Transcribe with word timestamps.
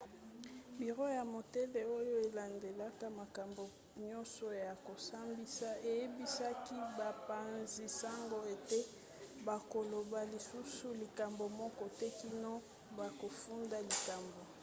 biro 0.79 1.05
ya 1.17 1.23
motole 1.33 1.79
oyo 1.97 2.13
elandelaka 2.27 3.05
makambo 3.19 3.61
nyonso 4.07 4.45
ya 4.65 4.73
kosambisa 4.87 5.67
eyebisaki 5.89 6.77
bapanzi-sango 6.99 8.37
ete 8.55 8.79
bakoloba 9.47 10.19
lisusu 10.31 10.87
likambo 11.01 11.43
moko 11.59 11.83
te 11.99 12.07
kino 12.19 12.53
bakofunda 12.97 13.77
likambo 13.89 14.41